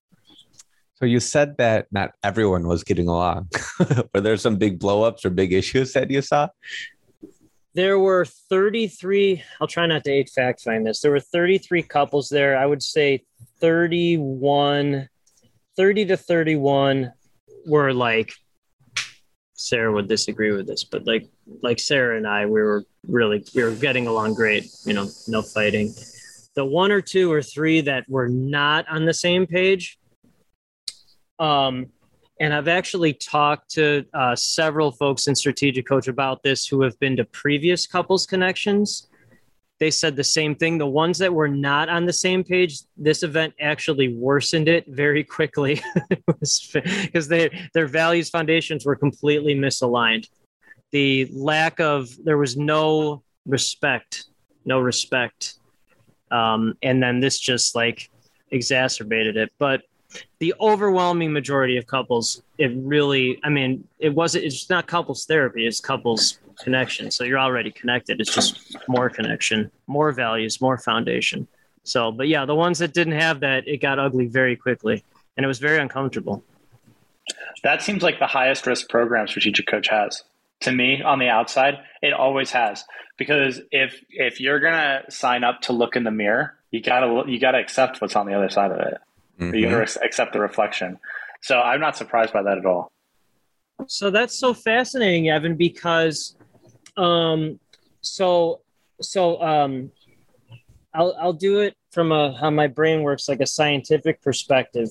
So 0.95 1.05
you 1.05 1.21
said 1.21 1.59
that 1.59 1.87
not 1.93 2.13
everyone 2.25 2.67
was 2.67 2.83
getting 2.83 3.07
along. 3.07 3.51
Were 4.15 4.21
there 4.21 4.37
some 4.39 4.57
big 4.57 4.81
blowups 4.81 5.27
or 5.27 5.31
big 5.31 5.53
issues 5.53 5.93
that 5.93 6.11
you 6.11 6.23
saw? 6.23 6.49
There 7.77 7.99
were 7.99 8.25
33, 8.25 9.43
I'll 9.61 9.67
try 9.67 9.85
not 9.85 10.03
to 10.05 10.11
eight 10.11 10.31
fact 10.35 10.63
find 10.63 10.87
this. 10.87 11.03
There 11.03 11.11
were 11.11 11.21
33 11.21 11.83
couples 11.83 12.31
there. 12.31 12.57
I 12.57 12.65
would 12.65 12.83
say 12.83 13.23
31 13.61 15.07
30 15.77 16.05
to 16.07 16.17
31 16.17 17.13
were 17.67 17.93
like 17.93 18.33
Sarah 19.57 19.93
would 19.93 20.09
disagree 20.09 20.53
with 20.53 20.67
this, 20.67 20.85
but 20.85 21.07
like 21.07 21.29
like 21.63 21.79
Sarah 21.79 22.17
and 22.17 22.27
I, 22.27 22.47
we 22.47 22.63
were 22.63 22.85
really 23.07 23.45
we 23.55 23.63
were 23.63 23.73
getting 23.73 24.07
along 24.07 24.35
great. 24.35 24.71
You 24.87 24.95
know, 24.95 25.09
no 25.29 25.43
fighting. 25.43 25.93
The 26.55 26.65
one 26.65 26.91
or 26.91 27.03
two 27.03 27.31
or 27.31 27.43
three 27.43 27.83
that 27.83 28.09
were 28.09 28.29
not 28.29 28.89
on 28.89 29.05
the 29.05 29.13
same 29.13 29.47
page, 29.47 29.99
um, 31.39 31.89
and 32.39 32.53
I've 32.53 32.69
actually 32.69 33.15
talked 33.15 33.71
to 33.73 34.05
uh, 34.13 34.37
several 34.37 34.93
folks 34.93 35.27
in 35.27 35.35
Strategic 35.35 35.87
Coach 35.87 36.07
about 36.07 36.43
this 36.43 36.67
who 36.67 36.83
have 36.83 36.99
been 37.01 37.17
to 37.17 37.25
previous 37.25 37.87
couples 37.87 38.27
connections. 38.27 39.09
They 39.79 39.91
said 39.91 40.17
the 40.17 40.25
same 40.25 40.55
thing. 40.55 40.79
The 40.79 40.87
ones 40.87 41.19
that 41.19 41.33
were 41.33 41.49
not 41.49 41.89
on 41.89 42.05
the 42.05 42.13
same 42.13 42.45
page, 42.45 42.81
this 42.97 43.23
event 43.23 43.55
actually 43.61 44.15
worsened 44.15 44.69
it 44.69 44.85
very 44.89 45.25
quickly 45.25 45.83
because 46.27 47.29
they 47.29 47.69
their 47.75 47.87
values 47.87 48.31
foundations 48.31 48.85
were 48.85 48.97
completely 48.97 49.55
misaligned. 49.55 50.29
The 50.93 51.31
lack 51.33 51.81
of 51.81 52.09
there 52.25 52.39
was 52.39 52.57
no 52.57 53.23
respect, 53.47 54.27
no 54.65 54.81
respect, 54.81 55.55
um, 56.31 56.75
and 56.83 57.03
then 57.03 57.21
this 57.21 57.39
just 57.39 57.75
like 57.75 58.11
exacerbated 58.51 59.37
it. 59.37 59.53
But 59.59 59.83
the 60.39 60.55
overwhelming 60.61 61.33
majority 61.33 61.77
of 61.77 61.87
couples, 61.87 62.43
it 62.59 62.73
really, 62.75 63.41
I 63.45 63.49
mean, 63.49 63.87
it 63.99 64.15
wasn't, 64.15 64.45
it's 64.45 64.69
not 64.71 64.87
couples 64.87 65.25
therapy, 65.25 65.67
it's 65.67 65.81
couples 65.81 66.39
connection. 66.59 67.11
So 67.11 67.25
you're 67.25 67.39
already 67.39 67.71
connected. 67.71 68.21
It's 68.21 68.35
just 68.35 68.77
more 68.89 69.11
connection, 69.11 69.71
more 69.87 70.13
values, 70.13 70.61
more 70.61 70.79
foundation. 70.79 71.47
So, 71.85 72.11
but 72.11 72.29
yeah, 72.29 72.45
the 72.45 72.55
ones 72.55 72.79
that 72.79 72.93
didn't 72.93 73.15
have 73.15 73.41
that, 73.41 73.69
it 73.69 73.79
got 73.81 73.99
ugly 73.99 74.27
very 74.27 74.57
quickly 74.57 75.05
and 75.37 75.45
it 75.45 75.47
was 75.47 75.59
very 75.59 75.79
uncomfortable. 75.79 76.43
That 77.63 77.83
seems 77.83 78.03
like 78.03 78.19
the 78.19 78.27
highest 78.27 78.67
risk 78.67 78.89
program 78.89 79.27
strategic 79.29 79.67
coach 79.67 79.89
has. 79.89 80.23
To 80.61 80.73
me, 80.73 81.03
on 81.03 81.19
the 81.19 81.29
outside, 81.29 81.75
it 82.03 82.13
always 82.13 82.51
has. 82.53 82.85
Because 83.19 83.61
if 83.71 84.01
if 84.11 84.41
you're 84.41 84.61
gonna 84.61 85.03
sign 85.11 85.45
up 85.45 85.63
to 85.63 85.73
look 85.73 85.97
in 85.97 86.05
the 86.05 86.11
mirror, 86.11 86.55
you 86.71 86.81
gotta 86.83 87.31
you 87.31 87.39
gotta 87.39 87.59
accept 87.59 88.01
what's 88.01 88.17
on 88.17 88.27
the 88.27 88.35
other 88.35 88.49
side 88.49 88.71
of 88.71 88.79
it. 88.79 88.99
Mm-hmm. 89.41 89.55
You 89.55 89.69
gotta 89.69 90.05
accept 90.05 90.33
the 90.33 90.41
reflection. 90.41 90.99
So 91.43 91.61
I'm 91.61 91.81
not 91.81 91.97
surprised 91.97 92.33
by 92.33 92.43
that 92.43 92.59
at 92.59 92.67
all. 92.67 92.91
So 93.87 94.11
that's 94.11 94.39
so 94.39 94.55
fascinating, 94.55 95.29
Evan, 95.29 95.57
because 95.57 96.37
um 96.97 97.61
so 98.01 98.63
so 99.01 99.41
um 99.43 99.91
I'll 100.95 101.15
I'll 101.21 101.33
do 101.33 101.61
it 101.61 101.75
from 101.93 102.13
a 102.13 102.37
how 102.39 102.51
my 102.51 102.67
brain 102.67 103.03
works 103.03 103.29
like 103.29 103.41
a 103.41 103.47
scientific 103.47 104.23
perspective. 104.23 104.89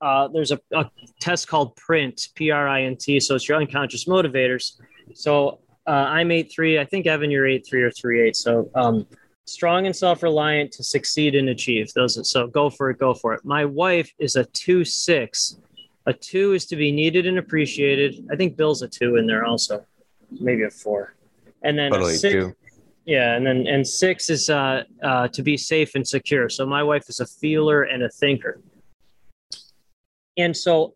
Uh, 0.00 0.28
there's 0.28 0.50
a, 0.50 0.60
a 0.72 0.88
test 1.20 1.46
called 1.46 1.76
PRINT, 1.76 2.28
P 2.34 2.50
R 2.50 2.66
I 2.68 2.82
N 2.84 2.96
T. 2.96 3.20
So 3.20 3.34
it's 3.34 3.48
your 3.48 3.58
unconscious 3.58 4.06
motivators. 4.06 4.80
So 5.14 5.58
uh, 5.86 5.90
I'm 5.90 6.30
eight 6.30 6.50
three. 6.50 6.78
I 6.78 6.84
think 6.84 7.06
Evan, 7.06 7.30
you're 7.30 7.46
eight 7.46 7.66
three 7.68 7.82
or 7.82 7.90
three 7.90 8.22
eight. 8.22 8.36
So 8.36 8.70
um, 8.74 9.06
strong 9.50 9.86
and 9.86 9.94
self-reliant 9.94 10.70
to 10.72 10.84
succeed 10.84 11.34
and 11.34 11.48
achieve. 11.48 11.92
Those 11.92 12.28
so 12.30 12.46
go 12.46 12.70
for 12.70 12.90
it 12.90 12.98
go 12.98 13.14
for 13.14 13.34
it. 13.34 13.44
My 13.44 13.64
wife 13.64 14.12
is 14.18 14.36
a 14.36 14.44
two 14.44 14.84
six. 14.84 15.56
A 16.06 16.12
two 16.12 16.54
is 16.54 16.66
to 16.66 16.76
be 16.76 16.92
needed 16.92 17.26
and 17.26 17.38
appreciated. 17.38 18.26
I 18.32 18.36
think 18.36 18.56
bill's 18.56 18.82
a 18.82 18.88
two 18.88 19.16
in 19.16 19.26
there 19.26 19.44
also 19.44 19.84
maybe 20.40 20.62
a 20.62 20.70
four. 20.70 21.14
And 21.62 21.78
then 21.78 21.90
totally 21.90 22.14
six, 22.14 22.32
two. 22.32 22.54
yeah 23.04 23.34
and 23.34 23.44
then 23.44 23.66
and 23.66 23.86
six 23.86 24.30
is 24.30 24.48
uh, 24.48 24.84
uh, 25.02 25.28
to 25.28 25.42
be 25.42 25.56
safe 25.56 25.94
and 25.94 26.06
secure. 26.06 26.48
So 26.48 26.64
my 26.64 26.82
wife 26.82 27.08
is 27.08 27.20
a 27.20 27.26
feeler 27.26 27.82
and 27.82 28.02
a 28.04 28.08
thinker. 28.08 28.60
And 30.36 30.56
so 30.56 30.94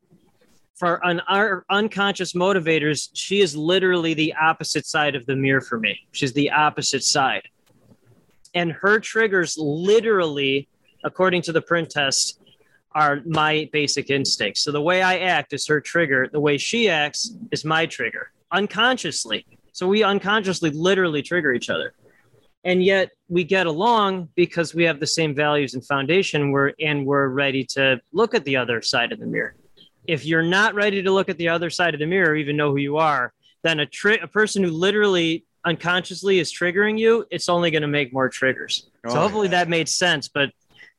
for 0.77 1.01
an, 1.05 1.21
our 1.29 1.65
unconscious 1.71 2.33
motivators 2.35 3.11
she 3.15 3.41
is 3.41 3.57
literally 3.57 4.15
the 4.15 4.33
opposite 4.35 4.87
side 4.87 5.17
of 5.17 5.27
the 5.27 5.35
mirror 5.35 5.61
for 5.61 5.79
me. 5.79 5.99
She's 6.13 6.33
the 6.33 6.51
opposite 6.51 7.03
side 7.03 7.49
and 8.55 8.73
her 8.73 9.01
triggers 9.01 9.57
literally 9.59 10.69
according 11.05 11.43
to 11.43 11.53
the 11.53 11.61
PRINT 11.61 11.91
test 11.91 12.41
are 12.93 13.21
my 13.27 13.69
basic 13.73 14.09
instincts. 14.09 14.63
So 14.63 14.71
the 14.73 14.81
way 14.81 15.03
i 15.03 15.19
act 15.19 15.53
is 15.53 15.67
her 15.67 15.81
trigger. 15.81 16.29
The 16.31 16.41
way 16.41 16.57
she 16.57 16.89
acts 16.89 17.35
is 17.51 17.65
my 17.65 17.87
trigger 17.87 18.31
unconsciously. 18.53 19.45
So 19.73 19.89
we 19.89 20.05
unconsciously 20.05 20.71
literally 20.71 21.23
trigger 21.23 21.53
each 21.53 21.69
other. 21.69 21.93
And 22.63 22.83
yet 22.83 23.11
we 23.29 23.45
get 23.45 23.67
along 23.67 24.29
because 24.37 24.75
we 24.75 24.85
have 24.85 25.01
the 25.01 25.07
same 25.07 25.35
values 25.35 25.75
and 25.75 25.85
foundation. 25.85 26.53
We're 26.53 26.73
and 26.81 27.05
we're 27.05 27.29
ready 27.29 27.65
to 27.71 28.01
look 28.13 28.35
at 28.35 28.45
the 28.45 28.57
other 28.57 28.81
side 28.81 29.13
of 29.13 29.19
the 29.19 29.27
mirror. 29.27 29.57
If 30.07 30.25
you're 30.25 30.43
not 30.43 30.75
ready 30.75 31.03
to 31.03 31.11
look 31.11 31.29
at 31.29 31.37
the 31.37 31.49
other 31.49 31.69
side 31.69 31.95
of 31.95 32.01
the 32.01 32.07
mirror 32.07 32.37
even 32.37 32.57
know 32.57 32.71
who 32.71 32.79
you 32.79 32.97
are 32.99 33.33
then 33.65 33.81
a, 33.81 33.87
tri- 33.87 34.21
a 34.23 34.29
person 34.29 34.63
who 34.63 34.71
literally 34.71 35.45
unconsciously 35.65 36.39
is 36.39 36.53
triggering 36.53 36.99
you, 36.99 37.25
it's 37.31 37.49
only 37.49 37.71
going 37.71 37.83
to 37.83 37.89
make 37.89 38.13
more 38.13 38.29
triggers. 38.29 38.91
Oh, 39.07 39.11
so 39.11 39.21
hopefully 39.21 39.47
yeah. 39.49 39.63
that 39.63 39.69
made 39.69 39.89
sense, 39.89 40.29
but 40.29 40.51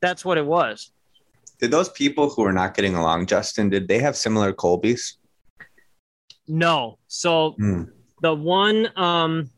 that's 0.01 0.25
what 0.25 0.38
it 0.38 0.45
was. 0.45 0.91
Did 1.60 1.72
those 1.72 1.89
people 1.89 2.29
who 2.29 2.43
are 2.43 2.51
not 2.51 2.75
getting 2.75 2.95
along, 2.95 3.27
Justin, 3.27 3.69
did 3.69 3.88
they 3.88 4.00
have 4.00 4.17
similar 4.17 4.51
Kolbes? 4.53 5.13
No. 6.48 7.00
So 7.07 7.55
mm. 7.60 7.89
the 8.22 8.34
one, 8.34 8.89
um, 8.98 9.50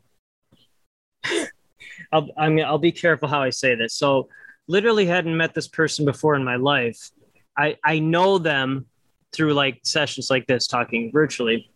I'll, 2.12 2.28
I 2.36 2.48
mean, 2.48 2.64
I'll 2.64 2.78
be 2.78 2.92
careful 2.92 3.28
how 3.28 3.42
I 3.42 3.50
say 3.50 3.74
this. 3.74 3.94
So 3.94 4.28
literally 4.68 5.06
hadn't 5.06 5.36
met 5.36 5.54
this 5.54 5.68
person 5.68 6.04
before 6.04 6.34
in 6.34 6.44
my 6.44 6.56
life. 6.56 7.10
I, 7.56 7.76
I 7.84 7.98
know 7.98 8.38
them 8.38 8.86
through 9.32 9.54
like 9.54 9.80
sessions 9.82 10.30
like 10.30 10.46
this, 10.46 10.66
talking 10.66 11.10
virtually. 11.12 11.68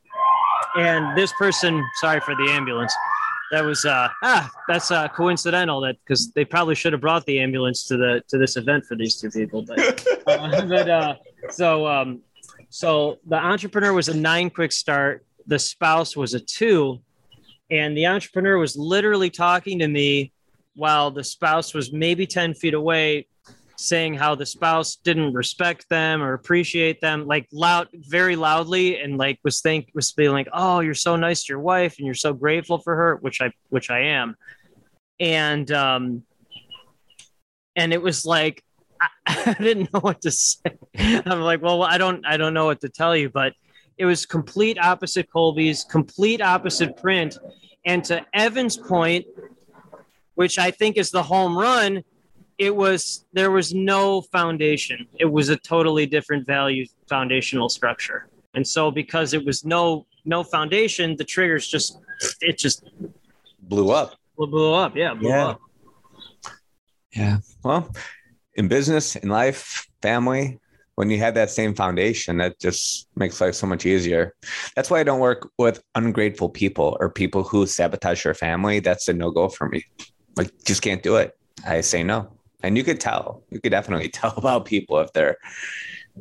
And 0.77 1.19
this 1.19 1.33
person, 1.39 1.85
sorry 2.01 2.21
for 2.21 2.35
the 2.35 2.51
ambulance 2.51 2.95
that 3.53 3.65
was 3.65 3.85
uh 3.85 4.09
ah 4.25 4.51
that's 4.67 4.91
uh 4.91 5.07
coincidental 5.09 5.81
that 5.81 5.97
because 6.05 6.33
they 6.33 6.45
probably 6.45 6.75
should 6.75 6.93
have 6.93 7.01
brought 7.01 7.25
the 7.27 7.39
ambulance 7.39 7.85
to 7.85 7.97
the 7.97 8.21
to 8.29 8.39
this 8.39 8.57
event 8.57 8.85
for 8.85 8.97
these 8.97 9.21
two 9.21 9.31
people 9.31 9.63
but 9.63 9.79
uh, 10.27 10.67
but 10.75 10.91
uh 10.91 11.15
so 11.51 11.87
um 11.87 12.21
so 12.73 13.19
the 13.27 13.37
entrepreneur 13.37 13.93
was 13.93 14.09
a 14.09 14.17
nine 14.17 14.49
quick 14.49 14.73
start. 14.73 15.27
The 15.47 15.59
spouse 15.59 16.17
was 16.17 16.33
a 16.33 16.41
two. 16.41 17.01
And 17.71 17.95
the 17.95 18.07
entrepreneur 18.07 18.57
was 18.57 18.77
literally 18.77 19.29
talking 19.29 19.79
to 19.81 19.89
me 19.89 20.33
while 20.75 21.11
the 21.11 21.23
spouse 21.23 21.75
was 21.75 21.93
maybe 21.93 22.27
10 22.27 22.55
feet 22.55 22.73
away 22.73 23.27
saying 23.77 24.15
how 24.15 24.35
the 24.35 24.47
spouse 24.47 24.97
didn't 24.97 25.33
respect 25.33 25.89
them 25.89 26.23
or 26.23 26.35
appreciate 26.35 27.01
them 27.01 27.27
like 27.27 27.47
loud 27.53 27.89
very 27.95 28.37
loudly 28.37 29.01
and 29.01 29.19
like 29.19 29.39
was 29.45 29.61
think 29.61 29.91
was 29.95 30.11
feeling 30.13 30.35
like 30.35 30.49
oh 30.53 30.81
you're 30.81 30.95
so 30.95 31.17
nice 31.17 31.45
to 31.45 31.53
your 31.53 31.61
wife 31.61 31.97
and 31.99 32.07
you're 32.07 32.15
so 32.15 32.33
grateful 32.33 32.79
for 32.79 32.95
her 32.95 33.17
which 33.17 33.41
i 33.41 33.51
which 33.71 33.91
i 33.91 34.01
am. 34.01 34.37
And 35.19 35.71
um 35.73 36.23
and 37.77 37.93
it 37.93 38.03
was 38.03 38.25
like 38.25 38.63
I, 39.01 39.09
I 39.27 39.63
didn't 39.63 39.93
know 39.93 40.01
what 40.01 40.21
to 40.23 40.31
say. 40.31 40.61
I'm 40.97 41.41
like 41.41 41.63
well 41.63 41.83
i 41.83 41.99
don't 41.99 42.25
i 42.27 42.37
don't 42.37 42.55
know 42.55 42.67
what 42.67 42.81
to 42.83 42.89
tell 42.89 43.17
you 43.17 43.31
but 43.31 43.55
it 43.99 44.05
was 44.07 44.25
complete 44.27 44.79
opposite 44.79 45.29
Kolbe's 45.31 45.85
complete 45.85 46.41
opposite 46.41 46.97
PRINT. 46.97 47.39
And 47.85 48.03
to 48.05 48.25
evan's 48.33 48.77
point 48.77 49.27
which 50.35 50.59
i 50.59 50.71
think 50.71 50.97
is 50.97 51.11
the 51.11 51.23
home 51.23 51.57
run 51.57 52.05
it 52.59 52.75
was 52.75 53.25
there 53.33 53.51
was 53.51 53.75
no 53.75 54.23
foundation. 54.23 55.07
It 55.19 55.25
was 55.27 55.49
a 55.49 55.57
totally 55.57 56.07
different 56.07 56.47
value 56.47 56.87
foundational 57.09 57.69
structure. 57.69 58.29
And 58.55 58.67
so 58.67 58.91
because 58.91 59.35
it 59.35 59.45
was 59.45 59.65
no 59.65 60.07
no 60.25 60.45
foundation 60.45 61.17
the 61.17 61.25
triggers 61.25 61.67
just 61.67 61.99
it 62.41 62.59
just 62.59 62.85
blew 63.63 63.91
up. 63.91 64.17
Blew 64.37 64.73
up. 64.73 64.97
Yeah 64.97 65.15
blew 65.15 65.31
yeah. 65.31 65.47
up. 65.47 65.61
Yeah. 67.15 67.39
Well 67.65 67.91
in 68.55 68.69
business 68.69 69.17
in 69.17 69.29
life 69.29 69.89
family 70.03 70.59
when 70.97 71.09
you 71.09 71.19
have 71.19 71.35
that 71.35 71.51
same 71.51 71.75
foundation 71.75 72.37
that 72.37 72.61
just 72.61 73.09
makes 73.17 73.41
life 73.41 73.55
so 73.55 73.67
much 73.67 73.87
easier. 73.87 74.35
That's 74.77 74.91
why 74.91 75.01
i 75.01 75.03
don't 75.03 75.21
work 75.21 75.49
with 75.59 75.83
ungrateful 75.95 76.51
people 76.51 76.99
or 77.01 77.09
people 77.09 77.43
who 77.43 77.67
sabotage 77.67 78.25
your 78.25 78.35
family. 78.35 78.81
That's 78.81 79.09
a 79.09 79.15
no-go 79.15 79.49
for 79.49 79.69
me. 79.71 79.85
Like 80.37 80.51
just 80.65 80.83
can't 80.83 81.03
do 81.03 81.17
it. 81.17 81.37
I 81.67 81.81
say 81.81 82.03
no 82.03 82.31
and 82.63 82.77
you 82.77 82.85
could 82.85 83.01
tell, 83.01 83.43
you 83.51 83.61
could 83.61 83.71
definitely 83.71 84.09
tell 84.21 84.35
about 84.37 84.65
people 84.65 85.01
if 85.01 85.13
they're 85.13 85.37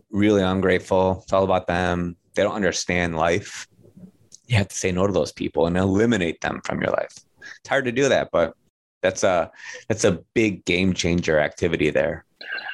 really 0.10 0.42
ungrateful. 0.42 1.22
It's 1.24 1.34
all 1.34 1.44
about 1.44 1.68
them. 1.68 2.16
They 2.36 2.44
don't 2.44 2.56
understand 2.56 3.16
life. 3.16 3.68
You 4.48 4.58
have 4.58 4.70
to 4.70 4.76
say 4.76 4.92
no 4.92 5.08
to 5.08 5.14
those 5.14 5.32
people 5.32 5.66
and 5.68 5.78
eliminate 5.78 6.42
them 6.42 6.62
from 6.64 6.82
your 6.82 6.92
life. 6.92 7.16
It's 7.60 7.70
hard 7.70 7.86
to 7.86 7.92
do 7.92 8.10
that, 8.10 8.30
but 8.32 8.56
that's 9.02 9.24
a 9.24 9.52
that's 9.88 10.04
a 10.04 10.24
big 10.34 10.64
game 10.66 10.94
changer 10.94 11.40
activity 11.40 11.90
there. 11.90 12.26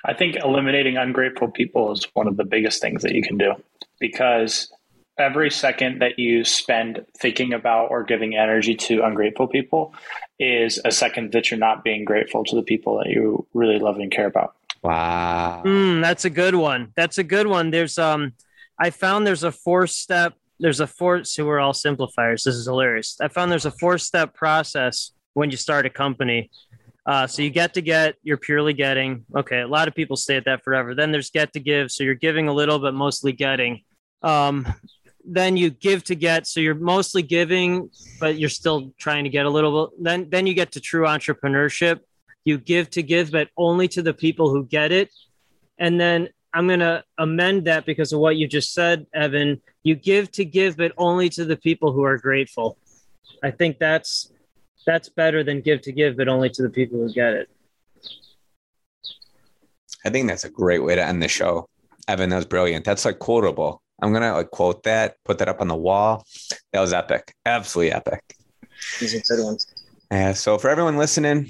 I 0.06 0.14
think 0.14 0.38
eliminating 0.38 0.98
ungrateful 0.98 1.50
people 1.50 1.92
is 1.92 2.08
one 2.14 2.28
of 2.28 2.38
the 2.38 2.44
biggest 2.44 2.82
things 2.82 3.04
that 3.04 3.14
you 3.14 3.22
can 3.22 3.38
do 3.38 3.54
because 4.00 4.72
every 5.18 5.50
second 5.50 6.00
that 6.00 6.20
you 6.20 6.44
spend 6.44 7.06
thinking 7.20 7.54
about 7.54 7.88
or 7.90 8.04
giving 8.04 8.36
energy 8.36 8.76
to 8.76 9.04
ungrateful 9.04 9.48
people 9.48 9.94
is 10.40 10.80
a 10.86 10.92
second 10.92 11.32
that 11.32 11.50
you're 11.50 11.60
not 11.60 11.84
being 11.84 12.06
grateful 12.06 12.44
to 12.44 12.56
the 12.56 12.64
people 12.64 12.98
that 13.00 13.10
you 13.10 13.46
really 13.54 13.80
love 13.80 13.98
and 13.98 14.12
care 14.12 14.28
about. 14.28 14.56
Wow. 14.84 15.64
Mm, 15.66 16.02
that's 16.02 16.26
a 16.26 16.30
good 16.30 16.56
one. 16.56 16.94
That's 16.96 17.18
a 17.18 17.24
good 17.24 17.48
one. 17.48 17.72
There's 17.72 17.98
um, 17.98 18.34
I 18.80 18.92
found 18.92 19.26
there's 19.26 19.44
a 19.44 19.52
four 19.52 19.88
step. 19.88 20.34
There's 20.60 20.80
a 20.80 20.88
four. 20.88 21.24
So 21.24 21.46
we're 21.46 21.60
all 21.60 21.74
simplifiers. 21.74 22.44
This 22.44 22.56
is 22.56 22.66
hilarious. 22.66 23.18
I 23.20 23.28
found 23.28 23.52
there's 23.52 23.66
a 23.66 23.72
four 23.72 23.98
step 23.98 24.34
process 24.34 25.12
when 25.34 25.50
you 25.50 25.58
start 25.58 25.86
a 25.86 25.90
company. 25.90 26.52
Uh, 27.08 27.26
so 27.26 27.42
you 27.42 27.50
get 27.50 27.74
to 27.74 27.82
get, 27.82 28.16
you're 28.22 28.38
purely 28.38 28.74
getting. 28.74 29.26
Okay, 29.34 29.62
a 29.62 29.68
lot 29.68 29.88
of 29.88 29.96
people 29.96 30.18
stay 30.18 30.36
at 30.36 30.44
that 30.44 30.62
forever. 30.64 30.94
Then 30.94 31.14
there's 31.14 31.30
get 31.30 31.54
to 31.54 31.60
give, 31.60 31.90
so 31.90 32.04
you're 32.04 32.16
giving 32.16 32.50
a 32.50 32.54
little, 32.54 32.80
but 32.80 32.94
mostly 32.94 33.32
getting. 33.32 33.84
Um, 34.24 34.68
then 35.30 35.58
you 35.58 35.70
give 35.70 36.04
to 36.06 36.16
get, 36.16 36.48
so 36.48 36.60
you're 36.60 36.74
mostly 36.74 37.22
giving, 37.22 37.90
but 38.20 38.38
you're 38.38 38.50
still 38.50 38.94
trying 38.98 39.26
to 39.26 39.30
get 39.30 39.46
a 39.46 39.50
little 39.50 39.88
bit. 39.88 40.04
Then 40.04 40.30
then 40.30 40.48
you 40.48 40.54
get 40.54 40.72
to 40.74 40.80
true 40.80 41.06
entrepreneurship. 41.06 42.00
You 42.46 42.58
give 42.58 42.90
to 42.92 43.04
give, 43.04 43.32
but 43.32 43.50
only 43.58 43.90
to 43.90 44.02
the 44.02 44.14
people 44.14 44.50
who 44.50 44.66
get 44.66 44.94
it. 44.94 45.12
And 45.78 46.00
then 46.00 46.30
I'm 46.54 46.66
going 46.66 46.80
to 46.80 47.04
amend 47.18 47.66
that 47.66 47.86
because 47.86 48.14
of 48.14 48.20
what 48.20 48.38
you 48.38 48.48
just 48.48 48.74
said, 48.74 49.06
Evan. 49.14 49.62
You 49.84 49.96
give 49.96 50.32
to 50.32 50.46
give, 50.46 50.78
but 50.78 50.94
only 50.98 51.28
to 51.30 51.44
the 51.44 51.58
people 51.58 51.92
who 51.92 52.04
are 52.04 52.18
grateful. 52.18 52.78
I 53.44 53.52
think 53.52 53.80
that's 53.80 54.32
that's 54.86 55.10
better 55.10 55.44
than 55.44 55.60
give 55.60 55.82
to 55.82 55.92
give, 55.92 56.16
but 56.16 56.30
only 56.30 56.50
to 56.52 56.64
the 56.64 56.70
people 56.70 57.00
who 57.00 57.14
get 57.14 57.34
it. 57.34 57.50
I 60.06 60.10
think 60.10 60.30
that's 60.30 60.46
a 60.46 60.50
great 60.50 60.84
way 60.84 60.96
to 60.96 61.04
end 61.04 61.22
the 61.22 61.28
show. 61.28 61.68
Evan, 62.08 62.30
that's 62.30 62.46
brilliant. 62.46 62.86
That's 62.86 63.04
like 63.04 63.20
quotable. 63.20 63.82
I'm 64.02 64.14
gonna 64.14 64.34
like 64.34 64.52
quote 64.52 64.84
that, 64.84 65.16
put 65.26 65.40
that 65.40 65.50
up 65.50 65.62
on 65.62 65.68
the 65.68 65.76
wall. 65.76 66.26
That 66.74 66.82
was 66.82 66.94
epic. 66.94 67.34
Absolutely 67.46 67.94
epic. 67.94 68.24
These 69.00 69.16
are 69.16 69.36
good 69.36 69.44
ones. 69.44 69.68
Yeah. 70.12 70.34
So 70.34 70.58
for 70.58 70.70
everyone 70.70 70.98
listening, 70.98 71.50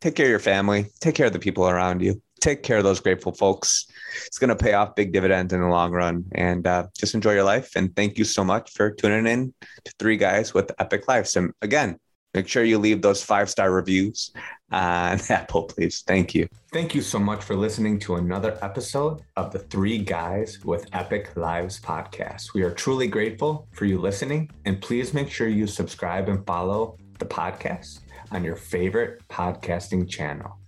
take 0.00 0.14
care 0.14 0.26
of 0.26 0.30
your 0.30 0.38
family, 0.38 0.86
take 1.00 1.14
care 1.14 1.26
of 1.26 1.32
the 1.32 1.38
people 1.38 1.68
around 1.68 2.02
you, 2.02 2.20
take 2.40 2.62
care 2.62 2.78
of 2.78 2.84
those 2.84 3.00
grateful 3.00 3.32
folks. 3.32 3.86
It's 4.26 4.38
gonna 4.38 4.56
pay 4.56 4.74
off 4.74 4.94
big 4.94 5.12
dividends 5.12 5.52
in 5.52 5.60
the 5.60 5.68
long 5.68 5.92
run. 5.92 6.24
And 6.32 6.66
uh, 6.66 6.88
just 6.98 7.14
enjoy 7.14 7.32
your 7.32 7.44
life. 7.44 7.76
And 7.76 7.94
thank 7.96 8.18
you 8.18 8.24
so 8.24 8.44
much 8.44 8.72
for 8.72 8.90
tuning 8.90 9.26
in 9.26 9.54
to 9.84 9.92
Three 9.98 10.16
Guys 10.16 10.52
with 10.52 10.70
Epic 10.78 11.08
Lives. 11.08 11.36
And 11.36 11.52
again, 11.62 11.98
Make 12.34 12.48
sure 12.48 12.64
you 12.64 12.78
leave 12.78 13.00
those 13.00 13.22
five 13.22 13.48
star 13.48 13.70
reviews 13.70 14.32
Uh, 14.74 15.16
on 15.16 15.20
Apple, 15.30 15.62
please. 15.64 16.02
Thank 16.02 16.34
you. 16.34 16.48
Thank 16.72 16.94
you 16.94 17.00
so 17.00 17.20
much 17.20 17.44
for 17.44 17.54
listening 17.54 18.00
to 18.00 18.16
another 18.16 18.58
episode 18.60 19.22
of 19.36 19.52
the 19.52 19.60
Three 19.60 19.98
Guys 19.98 20.64
with 20.64 20.88
Epic 20.92 21.36
Lives 21.36 21.80
podcast. 21.80 22.54
We 22.54 22.62
are 22.62 22.72
truly 22.72 23.06
grateful 23.06 23.68
for 23.72 23.84
you 23.84 24.00
listening, 24.00 24.50
and 24.64 24.82
please 24.82 25.14
make 25.14 25.30
sure 25.30 25.46
you 25.46 25.68
subscribe 25.68 26.28
and 26.28 26.44
follow 26.44 26.96
the 27.20 27.24
podcast 27.24 28.00
on 28.32 28.42
your 28.42 28.56
favorite 28.56 29.22
podcasting 29.28 30.08
channel. 30.08 30.58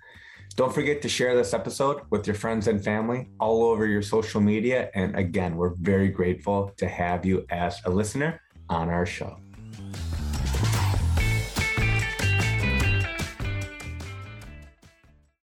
Don't 0.54 0.72
forget 0.72 1.02
to 1.02 1.08
share 1.08 1.34
this 1.34 1.52
episode 1.52 2.02
with 2.10 2.28
your 2.28 2.36
friends 2.36 2.68
and 2.68 2.82
family 2.82 3.28
all 3.40 3.64
over 3.64 3.86
your 3.86 4.02
social 4.02 4.40
media. 4.40 4.88
And 4.94 5.16
again, 5.16 5.56
we're 5.56 5.74
very 5.74 6.08
grateful 6.08 6.72
to 6.76 6.88
have 6.88 7.26
you 7.26 7.44
as 7.50 7.80
a 7.84 7.90
listener 7.90 8.40
on 8.68 8.88
our 8.88 9.04
show. 9.04 9.36